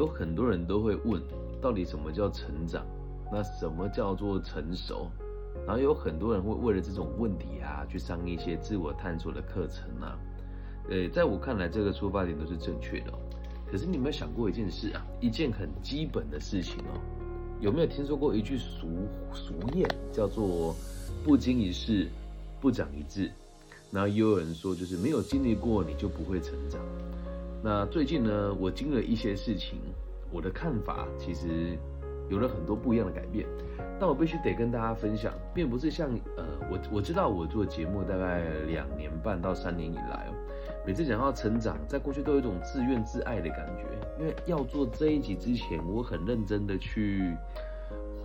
[0.00, 1.20] 有很多人都会问，
[1.60, 2.86] 到底什么叫成长？
[3.30, 5.10] 那什么叫做成熟？
[5.66, 10.18] 然后有很多人会为了这种问题啊，去上一些自我探索的课程啊。
[10.88, 13.12] 呃，在我看来，这个出发点都是正确的。
[13.70, 15.04] 可是你有没有想过一件事啊？
[15.20, 16.96] 一件很基本的事情哦。
[17.60, 18.88] 有没有听说过一句俗
[19.34, 20.74] 俗谚，叫做
[21.22, 22.08] “不经一事，
[22.58, 23.30] 不长一智”？
[23.92, 26.80] 然后又有人说，就是没有经历过，你就不会成长。
[27.62, 29.78] 那最近呢，我经历了一些事情，
[30.32, 31.78] 我的看法其实
[32.28, 33.46] 有了很多不一样的改变。
[33.98, 40.26] 但我必须得跟大家分享，并不是像呃，我我知道我做节目大概两年半到三年以来，
[40.86, 43.84] 每次讲到成长，在过去都有一种自怨自艾的感觉。
[44.18, 47.36] 因为要做这一集之前，我很认真的去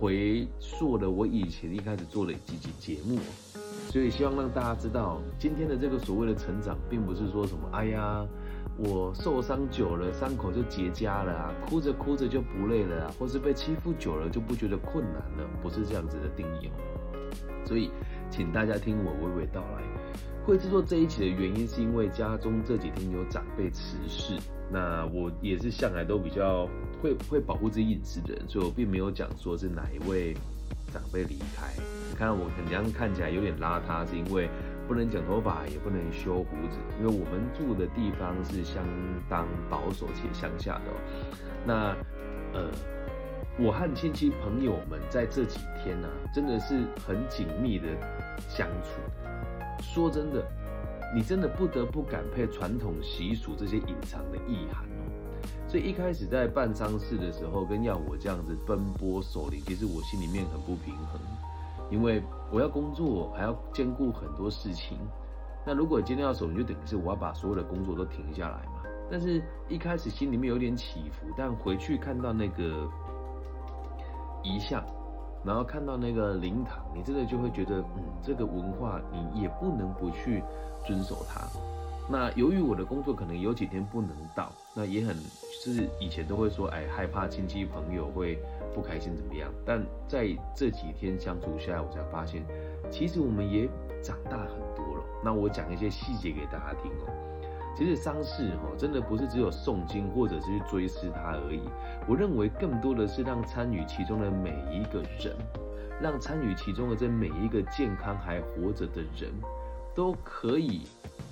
[0.00, 3.18] 回溯了我以前一开始做的几集节目，
[3.90, 8.26] 所以希望让大家知道，今天的这个所谓的成长，并不是说什么，哎呀。
[8.78, 16.72] 我受伤久了，伤口就结痂了啊，哭着哭着就不累了啊，或是被欺负久了就不觉得困难了，不是这样子的定义哦。
[17.64, 17.90] 所以，
[18.30, 19.82] 请大家听我娓娓道来。
[20.44, 24.34] 会制作这一期的原因，是因为家中这几天有长辈辞世，
[24.70, 26.68] 那我也是向来都比较
[27.02, 30.34] 会会保护自己隐私的人，所以我并没有讲说是哪一位
[30.92, 31.72] 长辈离开。
[32.10, 34.50] 你看我很像看起来有点邋遢，是因为。
[34.86, 38.84] 不能剪头发，也不能修胡子，因为我们住的地方是相
[39.28, 40.84] 当保守且乡下的。
[41.66, 41.96] 那，
[42.52, 42.70] 呃，
[43.58, 47.88] 我和亲戚朋友们在这几天呢，真的是很紧密的
[48.48, 49.00] 相处。
[49.82, 50.42] 说真的，
[51.14, 55.02] 你真的不得不感佩传统习俗这些隐藏的意涵哦。
[55.68, 61.20] 所以一开始在办丧事的时候，跟要我这样子奔波守灵，其实我心里面很不平衡。
[61.90, 64.98] 因为我要工作，还要兼顾很多事情。
[65.64, 68.82] 那如果今天要走，就等于是我要把所有的工作都停下来嘛。
[69.10, 72.88] 但是一开始心里面有点起伏，但回去看到那个
[74.42, 74.84] 遗像，
[75.44, 80.42] 然后看到那个灵堂，你真的就会觉得，嗯，这个文化你也不能不去
[80.84, 81.46] 遵守它。
[82.08, 85.16] 那由于我的工作可能有几天不能到，那也很
[85.64, 88.38] 就是以前都会说，哎，害怕亲戚朋友会。
[88.74, 89.50] 不开心怎么样？
[89.64, 92.44] 但在这几天相处下来，我才发现，
[92.90, 93.66] 其实我们也
[94.02, 95.04] 长大很多了。
[95.24, 97.08] 那我讲一些细节给大家听哦。
[97.74, 101.62] 其实丧事哦，真的不是只有诵经或者是去追思他而已。
[102.06, 105.34] 我认为更多的是让参与其中的每一个人，
[105.98, 109.32] 让参与其中的这每一个健康还活着的人，
[109.96, 110.82] 都可以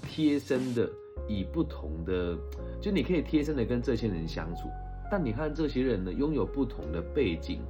[0.03, 0.91] 贴身的
[1.29, 2.37] 以不同的，
[2.81, 4.69] 就你可以贴身的跟这些人相处。
[5.11, 7.61] 但你看，这些人呢，拥有不同的背景、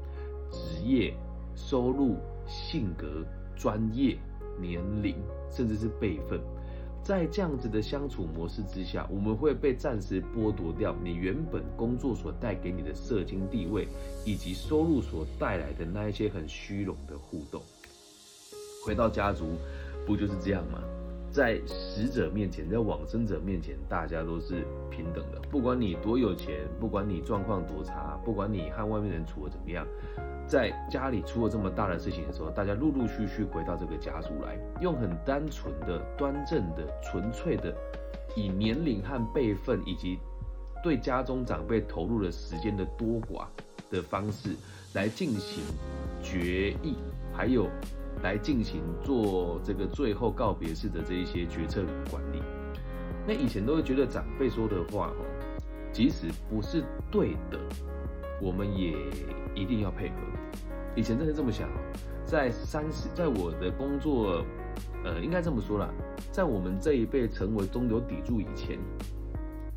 [0.51, 1.13] 职业、
[1.57, 2.17] 收入、
[2.47, 3.25] 性格、
[3.57, 4.17] 专业、
[4.59, 5.17] 年龄，
[5.51, 6.41] 甚至是辈分，
[7.03, 13.89] 在这样子的相处模式之下，我们会被暂时剥夺掉你原本工作所带给你的社经地位，
[14.25, 17.61] 以及收入所带来的那一些很虚荣的互动。
[18.87, 19.47] 回到家族，
[20.07, 20.81] 不就是这样吗？
[21.31, 25.41] 在死者面前，在往生者面前，大家都是平等的。
[25.51, 29.85] 不管你多有钱，不管你状况多差，不管你和外面人处的怎么样，
[30.47, 37.75] 在家里出了这么大的事情的时候，大家陆陆续续回到这个家族来，用很单纯的、端正的、纯粹的，
[38.37, 40.21] 以年龄和辈分以及
[40.85, 43.47] 对家中长辈投入的时间的多寡
[43.91, 44.51] 的方式
[44.93, 45.65] 来进行
[46.23, 46.95] 决议，
[47.33, 47.69] 还有。
[48.23, 52.43] 来进行做这个最后告别式的这一些决策管理。
[53.27, 55.25] 那以前都会觉得长辈说的话哦，
[55.93, 57.59] 即使不是对的，
[58.41, 58.93] 我们也
[59.55, 60.17] 一定要配合。
[60.95, 61.69] 以前真的这么想，
[62.25, 64.45] 在三十，在我的工作，
[65.05, 65.91] 呃，应该这么说啦，
[66.31, 68.79] 在我们这一辈成为中流砥柱以前，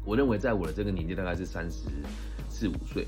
[0.06, 1.90] 我认为在我的这个年纪大概是三十
[2.50, 3.08] 四五岁。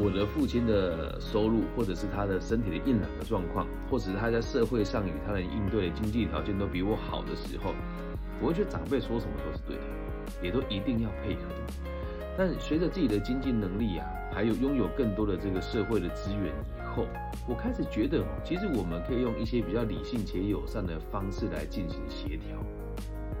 [0.00, 7.74] 我的父亲的收入，或者是他的身体的硬朗的状况，或者是他在社会上与他人应对的经济条件都比我好的时候，
[8.40, 9.82] 我会觉得长辈说什么都是对的，
[10.40, 11.42] 也都一定要配合。
[12.36, 17.04] 但随着自己的经济能力啊，还有拥有更多的这个社会的资源以后，
[17.48, 22.56] 我开始觉得，其实我们可以用一些比较理性且友善的方式来进行协调。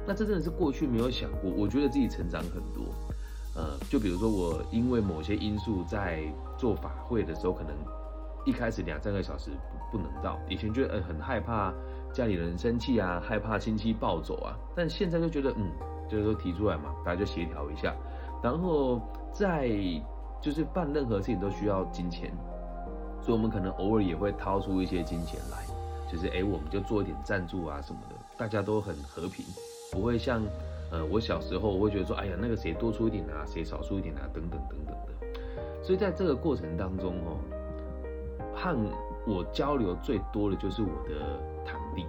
[0.04, 2.92] 那这真的是过去没有想过，我觉得自己成长很多。
[3.58, 6.22] 呃，就比如说我因为某些因素在
[6.56, 7.74] 做法会的时候，可能
[8.46, 9.50] 一开始两三个小时
[9.90, 11.74] 不能到，以前觉得呃很害怕
[12.12, 15.72] 家里人生气啊，害怕亲戚暴走啊，但现在就觉得嗯，
[16.08, 17.92] 就是说提出来嘛，大家就协调一下，
[18.40, 19.02] 然后
[19.32, 19.68] 在
[20.40, 22.32] 就是办任何事情都需要金钱，
[23.20, 25.66] 所以我们可能偶尔也会掏出一些金钱来，
[26.08, 29.44] 就是哎我们就做一点赞助啊什么的，大家都很和平，
[29.90, 30.40] 不会像。
[30.90, 35.82] 呃，我小时候我会觉得说，哎呀，那个谁多出一点啊，谁少出一点啊，等等等等的。
[35.82, 37.38] 所以在这个过程当中哦，
[38.54, 38.76] 和
[39.26, 42.06] 我交流最多的就是我的堂弟。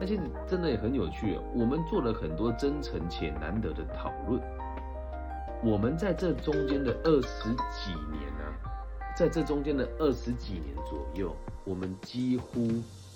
[0.00, 4.40] 那其实真的也很有趣，我们做了很多真诚且难得的讨论。
[5.62, 8.44] 我们在这中间的二十几年呢，
[9.16, 11.34] 在这中间的二十几年左右，
[11.64, 12.68] 我们几乎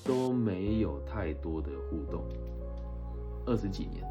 [0.04, 2.24] 都没有太多的互动。
[3.46, 4.04] 二十几年，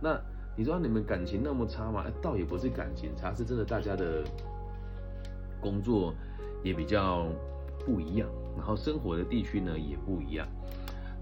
[0.00, 0.20] 那
[0.56, 2.04] 你说你们感情那么差吗？
[2.22, 4.24] 倒也不是感情差，是真的大家的
[5.60, 6.14] 工作
[6.62, 7.26] 也比较
[7.84, 10.46] 不一样，然后生活的地区呢也不一样。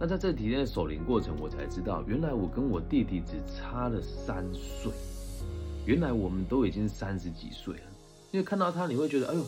[0.01, 4.93] 那在这几天的守灵过程，我才知道，原来我跟我弟弟只差了三岁。
[5.85, 7.83] 原来我们都已经三十几岁了，
[8.31, 9.43] 因为看到他，你会觉得，哎呦，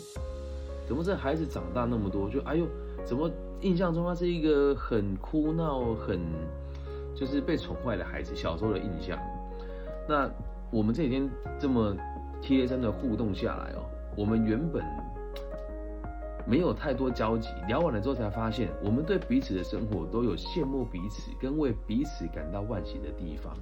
[0.89, 2.29] 怎么这孩子长大那么多？
[2.31, 2.67] 就哎呦，
[3.05, 3.31] 怎么
[3.61, 6.19] 印象中他是一个很哭闹、很
[7.15, 8.35] 就是被宠坏的孩子？
[8.35, 9.19] 小时候的印象。
[10.09, 10.31] 那
[10.71, 11.29] 我们这几天
[11.59, 11.97] 这么
[12.41, 13.85] 贴身的互动下来哦，
[14.17, 14.85] 我们原本
[16.47, 23.55] 没有太多交集，聊完了之后才发现，我们对彼此的生活都有羡慕彼此跟为彼此感到惋惜的地方。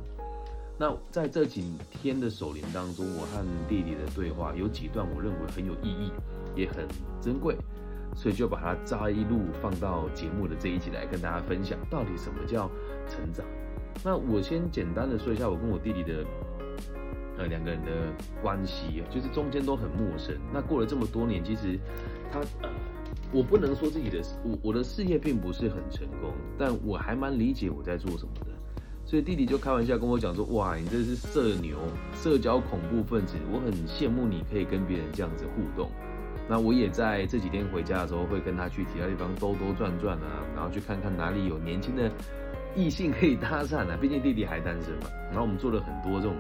[0.79, 6.13] 那在这几天的守灵当中，我和弟弟的对话有几段我认为很有意义，
[6.55, 6.87] 也很
[7.21, 7.57] 珍贵，
[8.15, 12.71] 所以就把它摘录放到节目的这一集来跟大家分享，到底什么叫
[13.09, 13.45] 成长？
[14.05, 16.25] 那我先简单的说一下我跟我弟弟的
[17.37, 17.91] 呃两个人的
[18.43, 20.37] 关系，就是中间都很陌生。
[20.53, 21.79] 那过了这么多年，其实
[22.31, 22.71] 他呃，
[23.33, 28.47] 我不能说自己的我我的事业并不是很成功，但我还蛮理解我在做什么的。
[29.05, 31.79] 所以弟弟就开玩笑跟我讲说：“哇，你这是社牛，
[32.15, 35.91] 社交恐怖分子，我很羡慕你可以跟别人这样子互动。”
[36.49, 42.11] 那我也在这几天回家的时候，会跟他去其他地方兜兜转转啊，然后去看看哪里有年轻的
[42.75, 43.99] 异性可以搭讪啊。
[44.01, 45.11] 毕竟弟弟还单身嘛。
[45.31, 46.35] 然后我们做了很多这种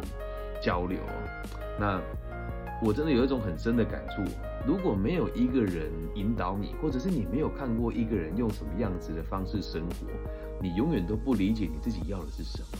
[0.62, 0.98] 交流。
[1.78, 2.00] 那
[2.82, 4.22] 我真的有一种很深的感触：
[4.66, 10.06] 如果没有一个人引导你，或者是你没有看过一个人用什么样子的方式生活。
[10.62, 12.78] 你永远都不理解你自己要的是什么。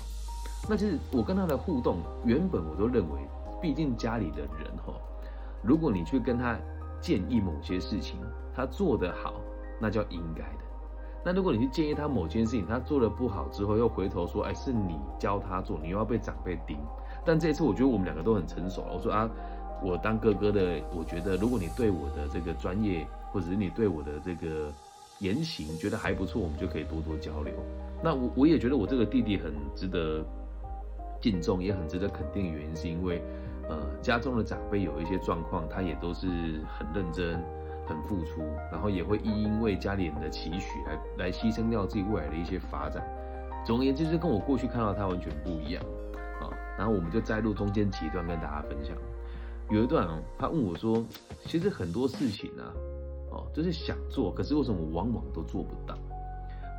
[0.69, 3.21] 那其实我跟他的互动，原本我都认为，
[3.61, 4.95] 毕竟家里的人哈，
[5.63, 6.59] 如果你去跟他
[7.01, 8.21] 建议某些事情，
[8.55, 9.41] 他做得好，
[9.81, 10.65] 那叫应该的。
[11.25, 16.79] 那如果你去建议他某件事情，他做的不好之后，又回头说，哎，是你教他做，你又要被长辈盯。
[17.25, 18.95] 但这次我觉得我们两个都很成熟了。
[18.95, 19.29] 我说啊，
[19.83, 24.73] 我当哥哥的，我觉得如果你对我的这个专业，或者是你对我的这个。
[25.21, 27.53] 言行觉得还不错，我们就可以多多交流。
[28.01, 30.25] 那我我也觉得我这个弟弟很值得
[31.21, 32.53] 敬重，也很值得肯定。
[32.53, 33.21] 原因是因为，
[33.69, 36.27] 呃，家中的长辈有一些状况，他也都是
[36.67, 37.39] 很认真、
[37.87, 38.43] 很付出，
[38.73, 43.07] 然后也会因为家里人的期许来来牺牲掉自己未来的一些发展。
[43.67, 45.83] 总而言之，就跟我过去看到他完全不一样
[46.41, 46.49] 啊。
[46.79, 48.97] 然后我们就摘录中间几段跟大家分享。
[49.71, 51.05] 有一段哦，他问我说
[51.45, 52.63] ：“其实很多事情呢。”
[53.31, 55.95] 哦，就是想做，可是为什么往往都做不到？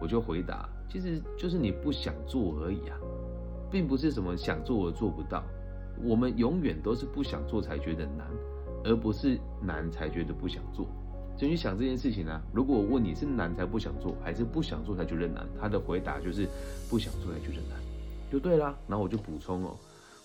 [0.01, 2.97] 我就回答，其实就是你不想做而已啊，
[3.69, 5.43] 并不是什么想做而做不到。
[6.03, 8.27] 我们永远都是不想做才觉得难，
[8.83, 10.87] 而不是难才觉得不想做。
[11.37, 12.41] 所以你想这件事情呢？
[12.53, 15.47] 如果我问你是难才不想做，还是不想做才觉得难？
[15.59, 16.47] 他的回答就是
[16.89, 17.79] 不想做才觉得难，
[18.31, 18.75] 就对啦。
[18.87, 19.75] 然后我就补充哦。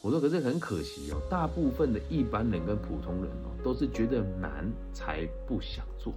[0.02, 6.12] 我说，可是很可惜哦，大部分的一般人跟普通人哦，都是觉得难才不想做。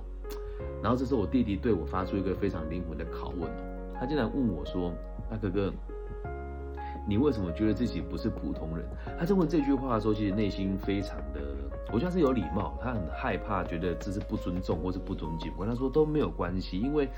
[0.82, 3.50] 然后这时候我弟弟对我发出一个非常灵魂的拷问，
[3.94, 4.92] 他竟然问我说
[5.30, 5.72] ：“那哥哥，
[7.08, 8.86] 你为什么觉得自己不是普通人？”
[9.18, 11.42] 他在问这句话的时候，其实内心非常的，
[11.92, 15.52] 我觉得是有礼貌，他很害怕，觉得这是不尊重或是不尊敬。
[15.58, 17.10] 我跟他说都没有关系，因为。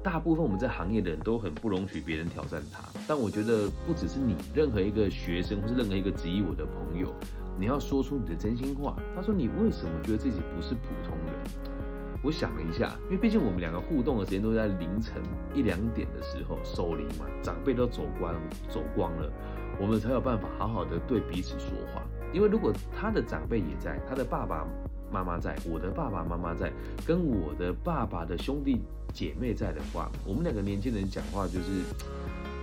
[0.00, 7.12] 大部分我们在行业的人都很不容许别人挑战他，但我觉得不只是你，任何一个学生或是任何一个质疑我的朋友，
[7.58, 8.96] 你要说出你的真心话。
[9.14, 11.77] 他说你为什么觉得自己不是普通人？
[12.22, 15.22] 我想了一下，因为毕竟我们两个互动的时间都在凌晨
[15.54, 18.34] 一两点的时候，守灵嘛，长辈都走光
[18.68, 19.32] 走光了，
[19.80, 22.02] 我们才有办法好好的对彼此说话。
[22.32, 24.66] 因为如果他的长辈也在，他的爸爸
[25.10, 26.72] 妈妈在，我的爸爸妈妈在，
[27.06, 28.82] 跟我的爸爸的兄弟。
[29.14, 31.80] 姐妹在的话，我们两个年轻人讲话就是，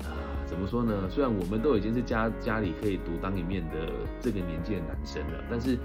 [0.06, 0.14] 啊，
[0.46, 1.10] 怎么说呢？
[1.10, 5.76] 虽然我们都已经是家家里可以独当一面的这个年纪的男生了，但是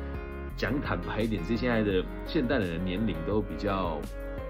[0.61, 3.99] 讲坦白一点，是现在的现代人的年龄都比较，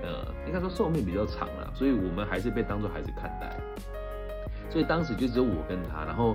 [0.03, 3.57] 呃，应该说寿命比较长了，所以我们还是被当做孩子看待。
[4.69, 6.35] 所以当时就只有我跟他，然后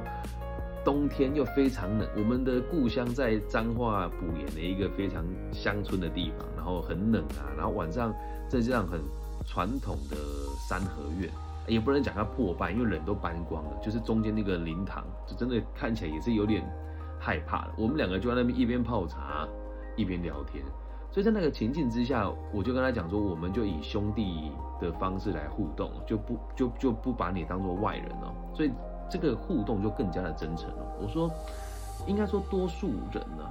[0.86, 8.13] 冬天又非常冷，我们的故乡在彰化埔盐的一个非常乡村的地方，然后很冷啊，然后晚上
[8.48, 9.01] 在这样很。
[9.48, 10.17] 传统的
[10.67, 11.29] 三合院，
[11.67, 16.65] 也不能讲它破败，因为人都搬光了，就是中间那个灵堂，就真的看起来也是有点
[17.20, 17.74] 害怕了。
[17.77, 19.48] 我们两个就在那边一边泡茶
[19.96, 20.64] 一边聊天，
[21.12, 28.72] 所以在那个情境之下，我就跟他讲说，我们就以兄弟的方式来互动，就不就就不把你当做外人了，所以
[29.10, 30.98] 这个互动就更加的真诚了。
[31.02, 31.32] 我说，
[32.08, 33.50] 应该说多数人呢，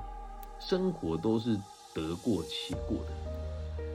[0.59, 1.57] 生活都是
[1.95, 3.13] 得过且过的。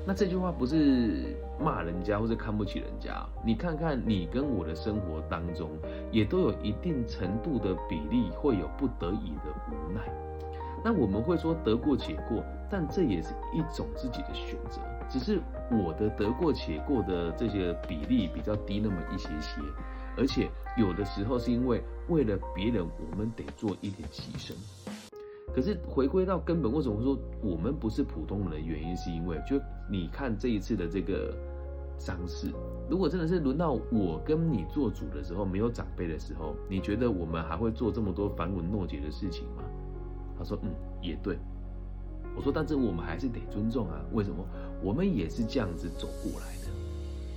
[0.08, 5.70] 那这句话不是骂人家或者看不起人家，你看看你跟我的生活当中，
[6.12, 10.02] 也都有一定程度的比例会有不得已的无奈。
[10.84, 14.82] 那我们会说得过且过，但这也是一种自己的选择。
[15.10, 19.62] 只是我的得过且过的这些比例比较低那么一些些，
[20.16, 24.54] 而且有的时候是因为为了别人，我们得做一点牺牲。
[25.52, 29.60] 可是回归到根本，为什么说我们不是普通人的原因，是因为就
[29.90, 31.36] 你看这一次的这个
[31.98, 32.52] 伤势，
[32.88, 39.64] 如果真的是轮到我跟你做主的时候，没有长辈的时候，你觉得我们还会做这么多繁文缛节的事情吗？
[40.40, 40.70] 他说，嗯，
[41.02, 41.38] 也对。
[42.36, 44.00] 我说，但是我们还是得尊重啊。
[44.14, 44.38] 为什么？
[44.82, 46.70] 我们也是这样子走过来的。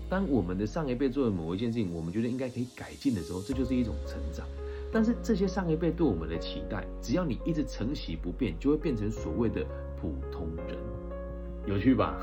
[0.08, 4.46] 当我们的上一辈做了某一件事情，我们觉得应该可以改进的时候，这就是一种成长。
[4.92, 9.64] 但是这些上一辈对我们的期待，只要你一直承袭不变，就会变成所谓的
[10.00, 10.76] 普通人，
[11.66, 12.20] 有趣吧？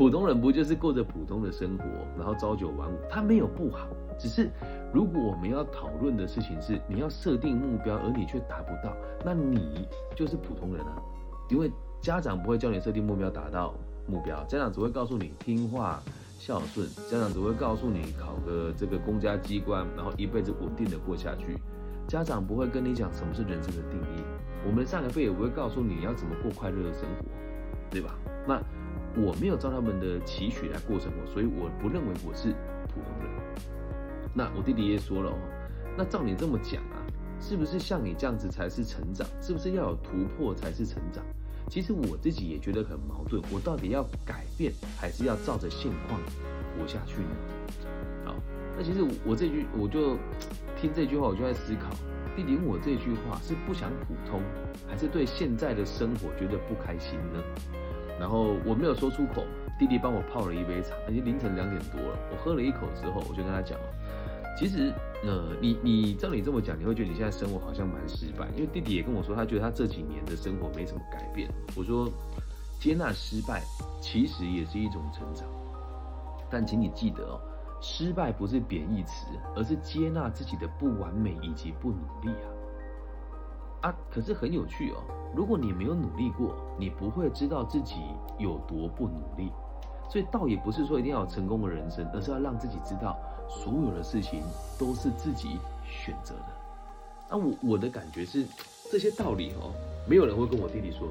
[0.00, 1.84] 普通人不就是过着普通的生活，
[2.16, 2.96] 然后朝九晚五？
[3.10, 3.86] 他没有不好，
[4.18, 4.48] 只是
[4.94, 10.96] 如果我们要讨论的事情是你要设定目标，而你却达不到，那你就是普通人啊。
[11.50, 13.74] 因为家长不会教你设定目标达到
[14.06, 16.02] 目标，家长只会告诉你听话。
[16.38, 21.58] 孝顺，家长只会告诉你考个这个公家机关，然后一辈子稳定的过下去。
[22.08, 24.24] 家长不会跟你讲什么是人生的定义，
[24.66, 27.26] 我们上一辈也不会告诉你要怎么过快乐的生活，
[27.90, 28.14] 对吧？
[28.48, 28.58] 那
[29.16, 32.52] 我没有照他们的期许来过生活，所以我不认为我是
[32.88, 33.30] 普通人。
[34.32, 35.38] 那我弟弟也说了哦，
[35.96, 37.02] 那照你这么讲啊，
[37.40, 39.26] 是不是像你这样子才是成长？
[39.40, 41.24] 是不是要有突破才是成长？
[41.68, 46.20] 其实我自己也觉得很矛盾，我到底要改变，还是要照着现况
[46.78, 47.28] 活下去呢？
[48.24, 48.34] 好，
[48.76, 50.16] 那其实我这句，我就
[50.80, 51.90] 听这句话，我就在思考，
[52.36, 54.40] 弟弟问我这句话是不想普通，
[54.88, 57.42] 还是对现在的生活觉得不开心呢？
[58.20, 59.44] 然后我没有说出口，
[59.78, 63.78] 弟弟帮我泡了一杯茶，已经凌晨两点多了，我喝了一口之后，我就跟他讲
[64.58, 64.92] 其实，
[65.24, 68.46] 呃，你你照你这么讲，你会觉得你现在生活好像蛮失败。
[68.54, 71.48] 因为弟弟也跟我说，他觉得他这几年的生活没什么改变。
[71.74, 72.10] 我说，
[72.78, 73.62] 接纳失败
[74.02, 75.46] 其实也是一种成长。
[76.50, 77.40] 但请你记得哦，
[77.80, 82.48] 失败不是贬义词，而是接纳自己的不完美以及不努力啊。
[83.82, 85.02] 啊，可是很有趣哦，
[85.34, 87.96] 如果你没有努力过，你不会知道自己
[88.38, 89.50] 有多不努力。
[90.08, 93.16] 所以倒也不是说一定要成功的人生，而是要让自己知道。
[93.48, 94.42] 所有的事情
[94.78, 96.46] 都是自己选择的。
[97.28, 98.44] 那我我的感觉是，
[98.90, 99.72] 这些道理哦，
[100.08, 101.08] 没有人会跟我弟弟说，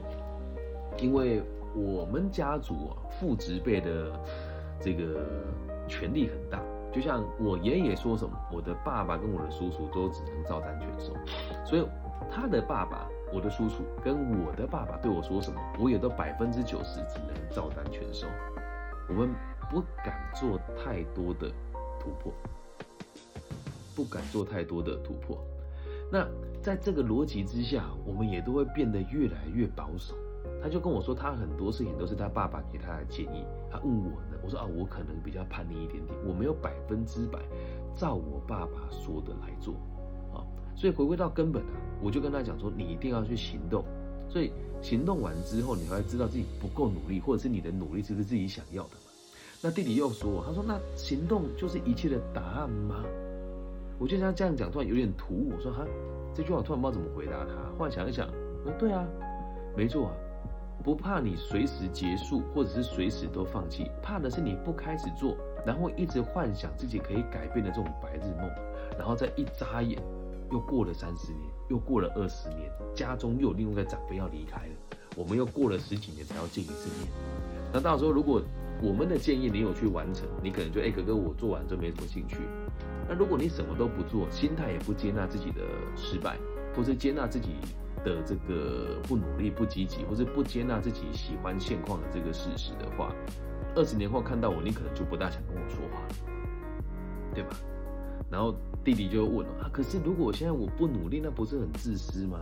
[0.97, 1.41] 因为
[1.73, 4.11] 我们家族啊，父执辈的
[4.81, 5.25] 这个
[5.87, 6.61] 权力很大。
[6.91, 11.13] 就像我爷爷说什么，我的爸爸跟我的叔叔都只能照单全收。
[11.65, 11.85] 所以
[12.31, 18.27] 他的爸爸，我的叔叔跟我的爸爸对我说什么，我也都百分之九十只能照单全收。
[19.07, 19.29] 我们
[19.69, 21.51] 不敢做太多的。
[22.01, 22.31] 突破，
[23.93, 25.37] 不敢做太多的突破。
[26.09, 26.25] 那
[26.63, 30.15] 在这个逻辑之下，我们也都会变得越来越保守。
[30.63, 33.43] 他就跟我说，他很多事情都是他爸爸给他的建议。
[33.69, 37.37] 他问我呢，我说啊，我可能比较叛逆一点点，我没有百分之百
[37.97, 39.75] 照我爸爸说的来做。
[40.79, 43.83] 所以回归到根本啊，我就跟他讲说，你一定要去行动。
[44.29, 48.91] 所以行动完之后，你才会知道自己不够努力，或者是你的努力是不是自己想要的。
[49.61, 53.03] 那弟弟又说：“他说那行动就是一切的答案吗？”
[53.99, 55.51] 我就像这样讲，突然有点突兀。
[55.53, 55.85] 我说：“哈，
[56.33, 58.25] 这句话我突然不知道怎么回答他。”后来想一想，
[58.63, 59.05] 我说：“对啊，
[59.75, 60.13] 没错啊，
[60.81, 68.49] 不怕你随时结束，或者是随时都放弃，怕的是你不开始做，然后一直幻想自己可以改变的这种白日梦，
[68.97, 70.01] 然后再一眨眼，
[70.51, 74.73] 又过了三十年，又过了二十年，家中又有另外一个长辈要离开了，
[75.15, 77.07] 我们又过了十几年才要见一次面。
[77.73, 78.41] 那到时候如果……
[78.81, 82.37] 我们的建议你有去完成，你可能就哎哥哥我做完就没什么兴趣。
[83.09, 85.59] 那如果你什么都不做，心态也不接纳自己的
[85.97, 86.37] 失败，
[86.73, 87.55] 或是接纳自己
[88.05, 93.13] 的这个不努力、不积极，或是不接纳自己喜欢现况的这个事实的话，
[93.75, 96.15] 二十年后看到我，你可能就不大想跟我说话了，
[97.35, 97.49] 对吧？
[98.31, 102.39] 然后弟弟就问了啊，可是如果现在我不努力，那不是很自私吗？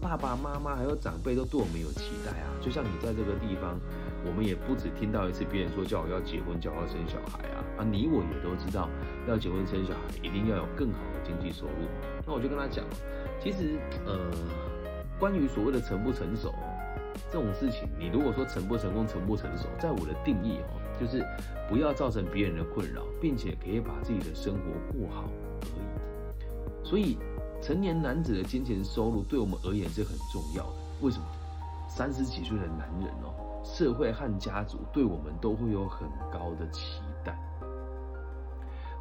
[0.00, 3.78] 爸爸妈妈还有长辈都对我们有期待啊，就像你在这个地方。
[4.26, 7.84] 我们也不止听到一次别人说叫我要结婚，叫我要生小孩啊啊！
[7.84, 8.88] 你我也都知道，
[9.28, 11.84] 要结婚生小孩一定要有更好的经济收入。
[12.26, 12.86] 那我就跟他讲，
[13.38, 13.76] 其实
[14.06, 14.32] 呃，
[15.20, 16.54] 关于所谓的成不成熟
[17.30, 21.24] 这种事情，你如果说成不成功、成不成熟，在我的定义哦，就是
[21.68, 24.60] 不要造成别人的困扰，并且可以把自己的生活
[24.92, 25.24] 过好
[25.62, 26.86] 而已。
[26.86, 27.18] 所以，
[27.62, 30.76] 成年男子的金钱收入对我们而言是很重要的。
[31.00, 31.24] 为什么？
[31.88, 37.38] 三十几岁的男人哦，社会和家族对我们都会有很高的期待。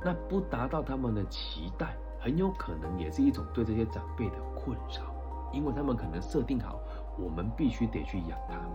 [0.03, 5.11] 那不达到他们的期待，很有可能也是一种对这些长辈的困扰，
[5.51, 6.79] 因为他们可能设定好，
[7.17, 8.69] 我们必须得去养他们。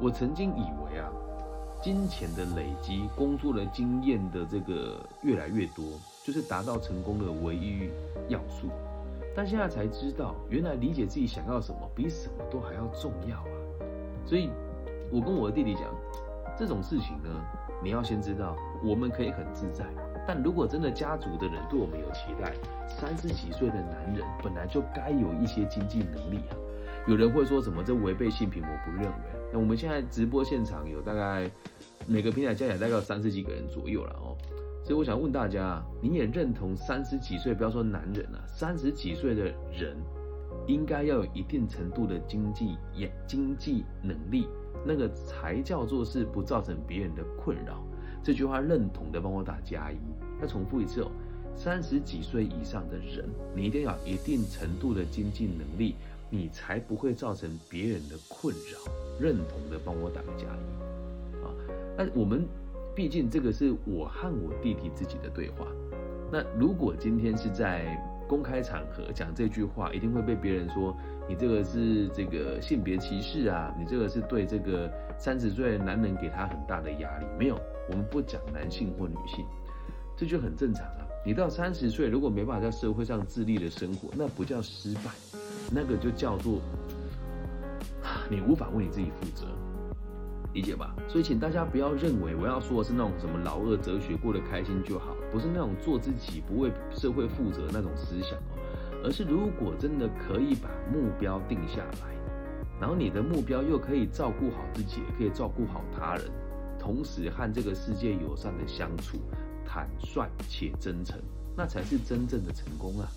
[0.00, 1.10] 我曾经以为啊，
[1.82, 5.84] 金钱的累积、工作的经验的这个越来越多，
[6.22, 7.90] 就是达到成功的唯一
[8.28, 8.68] 要素。
[9.34, 13.58] 但现在才知道，原来理解自己想要什么比什么都还要重要啊！
[14.24, 14.48] 所以，
[15.10, 15.82] 我跟我的弟弟讲，
[16.56, 17.28] 这种事情呢，
[17.82, 19.84] 你要先知道，我们可以很自在。
[20.24, 22.52] 但如果真的家族的人对我们有期待，
[22.86, 26.54] 三十几岁的男人本来就该有一些经济能力啊。
[27.08, 28.62] 有人会说什么这违背性平？
[28.62, 29.41] 我不认为。
[29.52, 31.50] 那我们现在直播现场有大概
[32.06, 34.36] 每个平台加起来大概有三十几个人左右了哦。
[34.84, 39.96] 所以我想问大家，你也认同三十几岁，不要说男人了，三十几岁的人
[40.66, 44.48] 应该要有一定程度的经济也经济能力，
[44.84, 47.84] 那个才叫做是不造成别人的困扰。
[48.24, 49.96] 这句话认同的，帮我打加一。
[50.40, 51.10] 再重复一次哦，
[51.54, 55.94] 三十几岁以上的人，你一定要一定程度的经济能力，
[56.32, 58.90] 你才不会造成别人的困扰。
[59.20, 61.44] 认同的，帮我打个加一。
[61.44, 61.54] 啊，
[61.96, 62.44] 那我们。
[62.94, 65.66] 毕竟这个是我和我弟弟自己的对话。
[66.30, 67.98] 那如果今天是在
[68.28, 70.94] 公开场合讲这句话，一定会被别人说
[71.26, 77.24] 你这个是这个性别歧视啊，你这个是对这个三十岁的男人给他很大的压力。
[77.38, 77.58] 没有，
[77.88, 79.42] 我们不讲男性或女性，
[80.14, 81.08] 这就很正常啊。
[81.24, 85.10] 你到三十岁如果没办法在社会上自立的生活，那不叫失败，
[85.74, 86.60] 那个就叫做
[88.28, 89.46] 你无法为你自己负责。
[90.54, 98.52] 理解吧，所以请大家不要认为我要说的是那种什么老二哲学，过得开心就好，不是那种做自己不为社会负责那种思想哦，
[99.02, 102.14] 而是如果真的可以把目标定下来，
[102.78, 106.30] 然后你的目标又可以照顾好自己，也可以照顾好他人，
[106.78, 109.16] 同时和这个世界友善的相处，
[109.64, 111.18] 坦率且真诚，
[111.56, 113.08] 那才是真正的成功啊，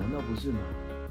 [0.00, 0.58] 难道不是吗？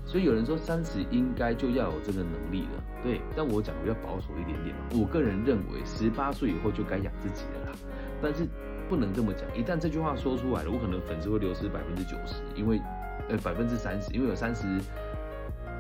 [0.06, 3.20] 所以有人说三十应该就要有这个能力了，对。
[3.36, 7.78] 但我讲的比较保守一点点，我个人认为十八岁以后就该养自己了啦。
[8.22, 8.48] 但是
[8.88, 12.80] 不能这么讲，一旦这句话说出来了，我可能粉丝会流失百分之九十，因为
[13.28, 14.64] 呃百分之三十，因为有三十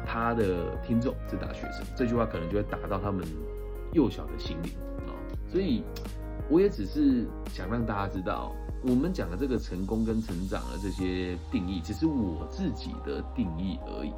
[0.05, 3.23] 他的听众是大学生，这句话可能就会打到他们
[3.93, 4.73] 幼小的心灵
[5.07, 5.13] 啊。
[5.47, 5.83] 所以
[6.49, 8.55] 我也只是想让大家知道。
[8.87, 14.13] 我们讲的这个成功跟成长的这些定义，只是我自己的定义而已，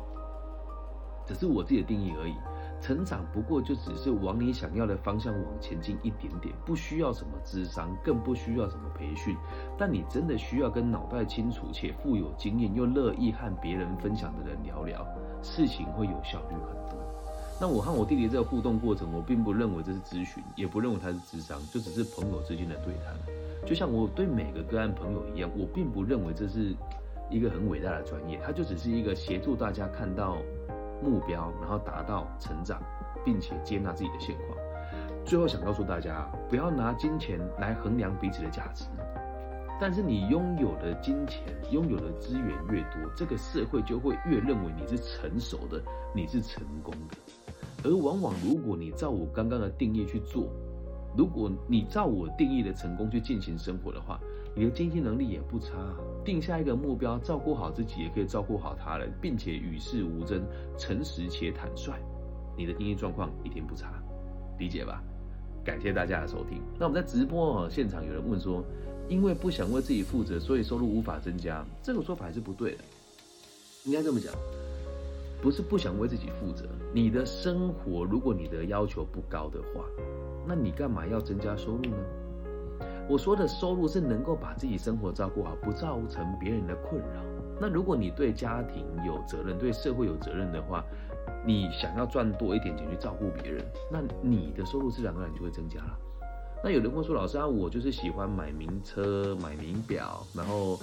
[1.25, 2.33] 只是我自己的定义而已。
[2.81, 9.37] 成长不过就只是往你想要的方向往前进一点点，不需要什么智商，更不需要什么培训。
[9.77, 15.07] 但你真的需要跟脑袋清楚且富有经验又乐意和别人分享的人聊聊，
[15.41, 16.99] 事情会有效率很多。
[17.59, 23.15] 那我和我弟弟这个互动过程，我并不认为这是咨询，也不认为他是智商，就只是朋友之间的对谈。
[23.67, 26.73] 就像我对每个个案朋友一样，我并不认为这是
[27.29, 30.37] 一个很伟大的专业，它就只是一个协助大家看到
[31.03, 32.81] 目标，然后达到成长，
[33.25, 34.57] 并且接纳自己的现况。
[35.25, 38.85] 最后想告诉大家，不要拿金钱来衡量彼此的价值。
[39.81, 45.83] 但是你拥有的金钱、拥有的资源越多，这个社会就会越认为你是成熟的，
[46.15, 47.17] 你是成功的。
[47.83, 50.49] 而往往如果你照我刚刚的定义去做，
[51.17, 54.19] 如果你照我定义的成功去进行生活的话，
[54.55, 55.73] 你的经济能力也不差。
[56.23, 60.43] 定下一个目标，照顾好自己，也可以照顾好他人，并且与世无争，
[60.77, 61.93] 诚实且坦率，
[62.55, 63.91] 你的经济状况一定不差，
[64.59, 65.01] 理解吧？
[65.65, 66.61] 感谢大家的收听。
[66.77, 68.63] 那我们在直播现场有人问说，
[69.09, 72.83] 因为不想为自己负责，所以收入无法增加，这个说法还是不对的。
[73.85, 74.31] 应该这么讲，
[75.41, 79.83] 不是不想为自己负责，你的生活如果你的要求不高的话。
[80.47, 81.97] 那你干嘛要增加收入呢？
[83.09, 87.21] 我说的收入是能够把自己生活照顾好，不造成别人的困扰。
[87.59, 90.83] 那如果你对家庭有责任，对社会有责任的话，
[91.45, 95.97] 你想要赚多一点钱去照顾别人，那你的收入自然而然就会增加了。
[96.63, 100.73] 那有人会说，老师啊，我就是喜欢买名车、买名表，然后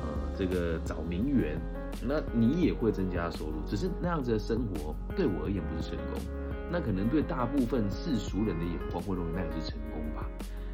[0.00, 1.58] 呃这个找名媛，
[2.06, 6.41] 那你也会增加收入，只是那样子的生活对我而言不是成功。
[6.72, 10.26] 那可能对大部分世俗人的眼光会认为那也是成功吧。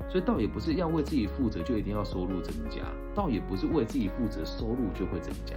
[0.09, 2.83] 所以倒也不是要为自己负责就一定要收入增加，
[3.15, 5.57] 倒也不是为自己负责收入就会增加，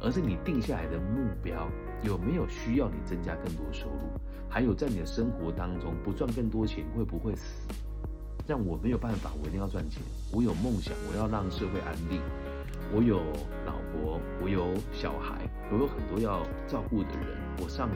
[0.00, 1.68] 而是你定下来的目标
[2.02, 4.08] 有没有需要你增加更多收入，
[4.48, 7.68] 还有在你的生活当中不赚更多钱会不会死？
[8.46, 10.02] 让我没有办法，我一定要赚钱。
[10.32, 12.22] 我有梦想，我要让社会安定。
[12.92, 13.18] 我有
[13.66, 17.38] 老婆，我有小孩，我有很多要照顾的人。
[17.62, 17.94] 我上有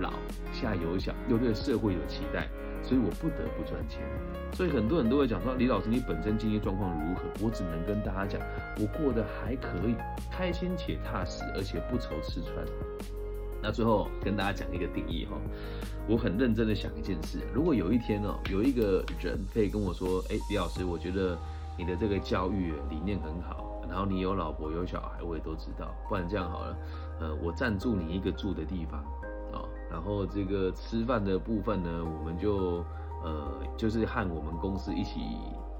[0.00, 0.12] 老，
[0.52, 2.48] 下有小，又对社会有期待，
[2.82, 4.00] 所以我不得不赚钱。
[4.52, 7.22] 所以很多人都会讲说，李老师，你本身经济状况如何？
[7.40, 8.40] 我只能跟大家讲，
[8.78, 9.94] 我过得还可以，
[10.30, 12.54] 开心且踏实，而且不愁吃穿。
[13.62, 15.36] 那最后跟大家讲一个定义哈，
[16.08, 21.38] 我很认真的想一件事，如果有一天哦，有一个人可以跟我说，哎，李老师，我觉得
[21.76, 26.76] 你的这个教育理念很好，然后你有老婆有小孩，我也都知道，不然这样好了，
[27.20, 29.04] 呃，我赞助你一个住的地方，
[29.90, 32.84] 然后这个吃饭的部分呢，我们就
[33.22, 35.20] 呃，就是和我们公司一起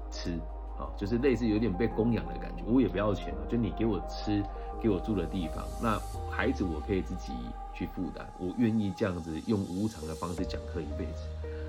[0.09, 0.37] 吃。
[0.77, 4.41] 好就是类似有点被供养的感觉，我也不要钱了，就你给我吃，
[4.81, 5.99] 给我住的地方，那
[6.31, 7.33] 孩子我可以自己
[7.71, 11.27] 去负担，我愿意这样子用无偿的方式讲课一辈子，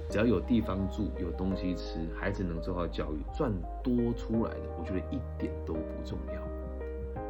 [0.08, 3.52] 只要有地方住，有东西吃，孩子能做到教育，赚
[3.82, 6.40] 多出来的，我觉得一点都不重要，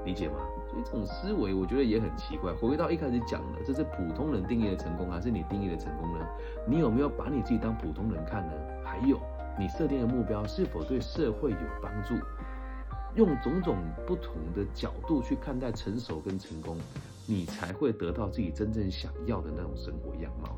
[0.04, 0.36] 理解吗？
[0.72, 2.50] 所以这种思维我觉得也很奇怪。
[2.54, 6.26] 回到一开始讲的，这是普通人定义的成功，还是你定义的成功呢？
[6.66, 8.52] 你有没有把你自己当普通人看呢？
[8.82, 9.20] 还有。
[9.58, 12.14] 你设定的目标是否对社会有帮助？
[13.16, 16.78] 用种种不同的角度去看待成熟跟成功，
[17.26, 20.56] 你才会得到自己真正想要的那种生活样貌。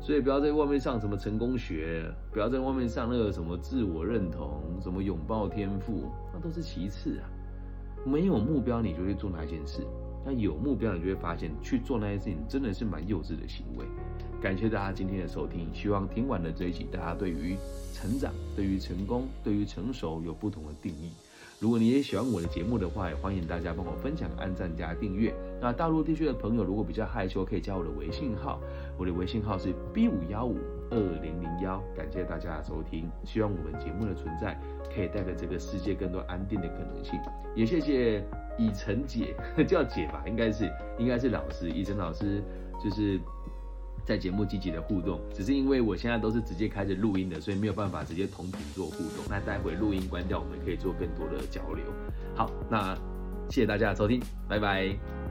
[0.00, 7.26] 所以不要在外面上什么成功学，不要在外面上那个什么自我认同，什么拥抱天赋，那都是其次啊。
[8.06, 9.84] 没有目标你就去做那件事，
[10.24, 13.84] 那有目标你就会发现去做那件事情真的是蛮幼稚的行为。
[14.40, 17.56] 感谢大家今天的收听，希望听完了这一集，大家对于
[17.92, 21.10] 成长、对于成功、对于成熟有不同的定义。
[21.58, 25.34] 如果你也喜欢我的节目的话，也欢迎大家帮我分享、按赞加订阅。
[25.60, 28.60] 那大陆地区的朋友如果比较害羞，可以加我的微信号，
[28.98, 30.58] 我的微信号是 B 五幺五
[30.90, 31.82] 二零零幺。
[31.96, 34.58] 感谢大家的收听，希望我们节目的存在
[34.94, 37.18] 可以带给这个世界更多安定的可能性。
[37.54, 38.22] 也谢谢
[38.58, 39.34] 以晨姐，
[39.66, 42.42] 叫姐吧，应该是应该是老师，以晨老师
[42.82, 43.20] 就是。
[44.04, 49.24] 在节目积极的互动，只是因为我现在都是直接开着录音的，所以没有办法直接同频做互动。
[49.28, 51.84] 那待会录音关掉，我们可以做更多的交流。
[52.32, 52.94] 好，那
[53.50, 55.25] 谢谢大家的收听，拜拜。